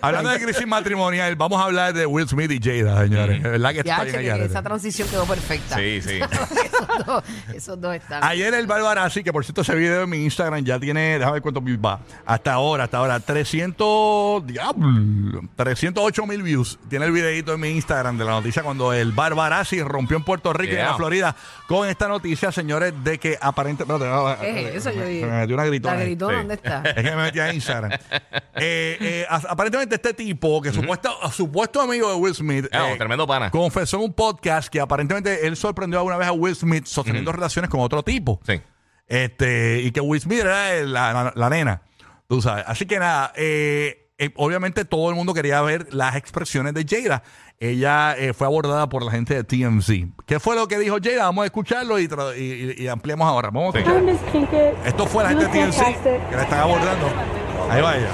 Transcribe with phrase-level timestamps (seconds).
[0.00, 3.36] Hablando de crisis matrimonial, vamos a hablar de Will Smith y Jada, señores.
[3.36, 5.76] Es verdad que está Ya, bien che, que esa transición quedó perfecta.
[5.76, 6.20] Sí, sí.
[6.96, 8.22] esos, dos, esos dos están.
[8.24, 11.42] Ayer el Barbarazzi, que por cierto ese video en mi Instagram ya tiene, déjame ver
[11.42, 12.00] cuántos views va.
[12.24, 16.78] Hasta ahora, hasta ahora, 300, diablo, 308 mil views.
[16.88, 20.52] Tiene el videito en mi Instagram de la noticia cuando el Barbarazzi rompió en Puerto
[20.52, 21.34] Rico y en la Florida
[21.68, 24.04] con esta noticia, señores, de que aparentemente...
[24.40, 24.90] ¿Qué es eso?
[24.92, 25.26] Yo dije.
[25.26, 25.94] Me metió una gritona.
[25.96, 26.38] La gritona, Sí.
[26.38, 26.82] ¿dónde está?
[26.82, 27.92] Es que me metí a Instagram.
[28.58, 33.26] Eh, eh, aparentemente este tipo, que supuesto, supuesto amigo de Will Smith, Ah, eh, tremendo
[33.26, 33.50] pana.
[33.50, 37.70] confesó en un podcast que aparentemente él sorprendió alguna vez a Will Smith sosteniendo relaciones
[37.70, 38.40] con otro tipo.
[38.46, 38.60] Sí.
[39.06, 41.82] Este, y que Will Smith era el- la, la- la nena.
[42.28, 42.64] Tú sabes.
[42.66, 47.22] Así que nada, eh, eh, obviamente todo el mundo quería ver las expresiones de Jada.
[47.60, 49.90] Ella eh, fue abordada por la gente de TMZ.
[50.26, 51.24] ¿Qué fue lo que dijo Jada?
[51.26, 53.50] Vamos a escucharlo y, tra- y- y- y ampliamos ahora.
[53.50, 53.84] Vamos a Sí.
[53.84, 54.02] escuchar.
[54.02, 54.86] Hi, Miss Pinkett.
[54.86, 56.28] Esto fue la gente de fantastic.
[56.30, 57.06] que la están abordando.
[57.70, 58.08] Ahí va ella.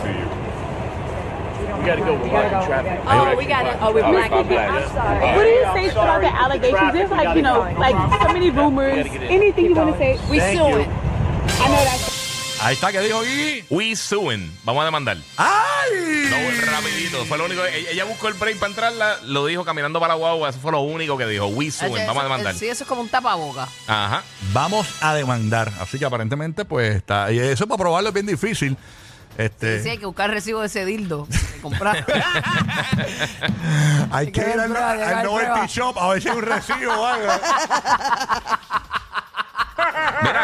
[1.83, 2.17] We gotta go.
[2.17, 3.01] Blocking traffic.
[3.07, 3.77] Oh, we got it.
[3.83, 4.57] Oh, Pinkett, it.
[4.57, 5.35] I'm sorry.
[5.35, 6.93] What do you say about the allegations?
[6.93, 9.07] There's like, you know, like so many rumors.
[9.27, 10.17] Anything you want to say?
[10.31, 10.55] We it.
[10.55, 12.23] I know that's.
[12.63, 13.65] Ahí está, ¿qué dijo Gui?
[13.69, 14.49] We suing.
[14.63, 15.17] Vamos a demandar.
[15.37, 16.29] ¡Ay!
[16.31, 17.25] No, rapidito.
[17.25, 17.65] Fue lo único.
[17.65, 20.51] Ella, ella buscó el break para entrarla, lo dijo caminando para la guagua.
[20.51, 21.49] Eso fue lo único que dijo.
[21.49, 22.07] We suing.
[22.07, 22.55] Vamos a demandar.
[22.55, 23.67] Sí, eso es como un tapaboca.
[23.89, 24.23] Ajá.
[24.53, 25.73] Vamos a demandar.
[25.81, 27.33] Así que aparentemente, pues está.
[27.33, 28.77] Y eso para probarlo es bien difícil.
[29.39, 31.27] Este, Sí, hay que buscar recibo de ese dildo.
[31.27, 32.05] que comprar.
[34.11, 35.67] hay que ir al, al Novelty.
[35.69, 37.33] Shop a ver si hay un recibo o algo.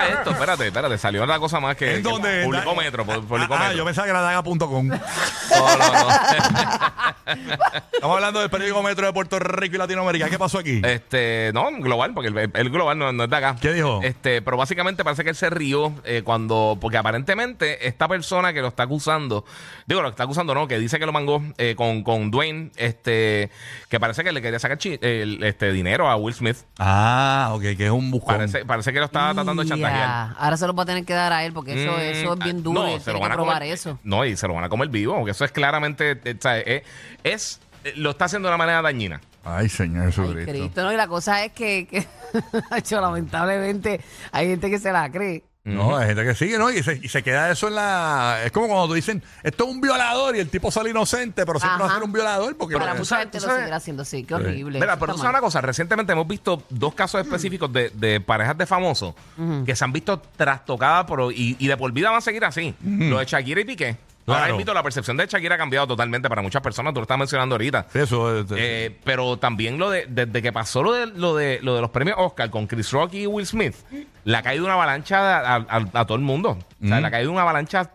[0.08, 0.98] Esto, espérate, espérate.
[0.98, 1.90] Salió otra cosa más que.
[1.96, 2.44] ¿En que dónde?
[2.44, 3.04] Publicó Da- Metro.
[3.04, 3.78] pu- Publicó Ah, ah, Metro.
[3.78, 4.88] yo pensaba que era daga.com.
[5.58, 6.08] No, no, no.
[7.92, 10.28] Estamos hablando del periódico Metro de Puerto Rico y Latinoamérica.
[10.30, 10.80] ¿Qué pasó aquí?
[10.84, 13.56] Este, no, global, porque el, el global no, no es de acá.
[13.60, 14.00] ¿Qué dijo?
[14.02, 18.60] Este, pero básicamente parece que él se rió eh, cuando, porque aparentemente esta persona que
[18.60, 19.44] lo está acusando,
[19.86, 23.50] digo, lo está acusando, no, que dice que lo mangó eh, con, con Dwayne, este,
[23.88, 26.56] que parece que le quería sacar el, este dinero a Will Smith.
[26.78, 28.36] Ah, ok, que es un buscón.
[28.36, 29.74] Parece, parece que lo estaba tratando de Ya.
[30.04, 32.38] Ahora se lo va a tener que dar a él porque eso, Mm, eso es
[32.40, 32.82] bien ah, duro.
[32.82, 33.72] No, y se lo van a probar comer.
[33.72, 33.98] eso.
[34.02, 36.82] No, y se lo van a comer vivo, porque eso es claramente, eh, eh,
[37.24, 39.20] es, eh, lo está haciendo de una manera dañina.
[39.44, 40.52] Ay, Señor Ay, Jesucristo.
[40.52, 42.06] Cristo, no, y la cosa es que, que
[42.96, 44.00] lamentablemente
[44.32, 45.44] hay gente que se la cree.
[45.64, 46.70] No, hay gente que sigue, ¿no?
[46.70, 48.40] Y se, y se queda eso en la.
[48.42, 51.58] Es como cuando tú dicen, esto es un violador y el tipo sale inocente, pero
[51.60, 51.94] siempre va a Ajá.
[51.96, 52.76] ser un violador porque.
[52.78, 54.24] Para lo- mucha gente tú lo sabes- seguirá haciendo así.
[54.24, 54.80] Qué horrible.
[54.80, 58.56] Mira, pero tú sabes una cosa, recientemente hemos visto dos casos específicos de, de parejas
[58.56, 59.14] de famosos
[59.66, 62.74] que se han visto trastocadas por, y, y de por vida van a seguir así.
[62.82, 63.96] Lo de Shakira y Piqué.
[64.28, 64.42] Claro.
[64.42, 67.18] Ahora invito, la percepción de Shakira ha cambiado totalmente para muchas personas, tú lo estás
[67.18, 67.86] mencionando ahorita.
[67.94, 68.46] Eso es.
[68.56, 71.90] Eh, pero también lo de desde que pasó lo de lo de lo de los
[71.90, 73.74] premios Oscar con Chris Rock y Will Smith,
[74.24, 76.58] le ha caído una avalancha a, a- a todo el mundo.
[76.82, 77.90] O sea, le ha caído una avalancha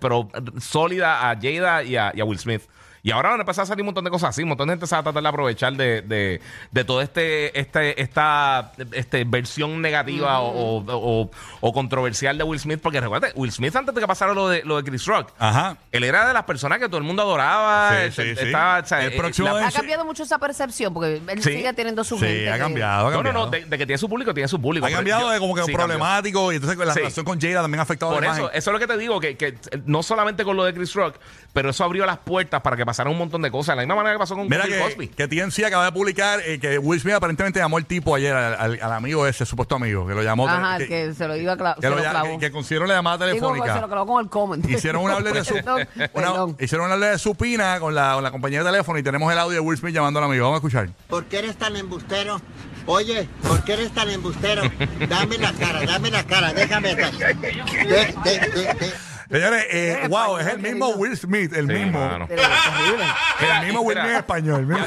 [0.00, 0.28] pero
[0.60, 2.62] sólida a Jada y a, y a Will Smith.
[3.02, 4.74] Y ahora van a empezar a salir un montón de cosas así, un montón de
[4.74, 6.40] gente se va a tratar de aprovechar de, de,
[6.70, 11.30] de toda este, este, esta este, versión negativa o, o-
[11.60, 12.80] o controversial de Will Smith.
[12.82, 15.76] Porque recuerda, Will Smith antes de que pasara lo de, lo de Chris Rock, Ajá.
[15.92, 17.90] él era de las personas que todo el mundo adoraba.
[17.90, 18.46] Sí, este, sí, sí.
[18.46, 21.52] estaba, o sea, El eh, próximo la- Ha cambiado mucho esa percepción porque él Sí.
[21.54, 22.50] sigue teniendo su Sí, gente.
[22.50, 23.06] ha que- cambiado.
[23.08, 23.44] Ha No, no, cambiado.
[23.46, 24.84] no, de, de que tiene su público, tiene su público.
[24.86, 26.98] Ha Pero cambiado yo- de como que sí, problemático y entonces la Sí.
[27.00, 28.58] relación con Jada también ha afectado Por la eso, imagen.
[28.58, 29.54] eso es lo que te digo, que, que
[29.86, 31.16] no solamente con lo de Chris Rock,
[31.52, 33.74] pero eso abrió las puertas para que pasaran un montón de cosas.
[33.76, 35.08] De la misma manera que pasó con Mira Bill que, Cosby.
[35.08, 38.54] que TNC acaba de publicar eh, que Will Smith aparentemente llamó al tipo ayer, al,
[38.54, 40.48] al- al amigo ese, supuesto amigo, que lo llamó.
[40.48, 42.88] Ajá, que, el que se lo iba a cla- que lo ya- que- que consiguieron
[42.88, 43.74] la llamada Digo, telefónica.
[43.74, 44.68] se lo clavó con el comment.
[44.68, 48.30] Hicieron una hable de su una- hicieron una hable de supina con la, con la
[48.30, 50.44] compañía de teléfono y tenemos el audio de Will Smith llamando al amigo.
[50.44, 50.88] Vamos a escuchar.
[51.08, 52.40] ¿Por qué eres tan embustero?
[52.86, 54.62] Oye, ¿por qué eres tan embustero?
[55.08, 56.94] Dame la cara, dame la cara, déjame.
[56.94, 61.00] De, de, de, de- Señores, eh, wow, es el español, mismo querido.
[61.00, 62.04] Will Smith, el Sí, mismo.
[62.08, 62.26] mano.
[62.28, 63.04] Pero es terrible.
[63.40, 64.04] El mismo Will Mira.
[64.08, 64.60] Smith español.
[64.60, 64.86] el mismo.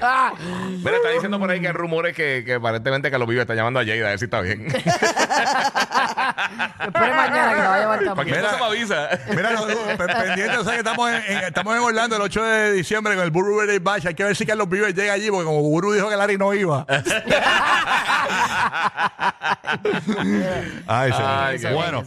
[0.00, 3.42] Ah, Mira, está diciendo por ahí que hay rumores que, que aparentemente que lo vive
[3.42, 4.66] está llamando a Jada a ver si está bien.
[4.68, 4.84] espere
[7.14, 8.36] mañana que la va a llevar Cualquier también.
[8.38, 8.48] Mira.
[8.50, 9.08] cosa me avisa.
[9.34, 12.42] Mira, lo- pe- pendiente, o sea que estamos en, en- estamos en Orlando el 8
[12.44, 14.06] de diciembre con el Burro Birthday Bash.
[14.06, 16.54] Hay que ver si Carlos Vives llega allí, porque como Burro dijo que Larry no
[16.54, 16.86] iba.
[20.86, 21.28] Ay, señor.
[21.28, 22.04] Ay, qué bueno.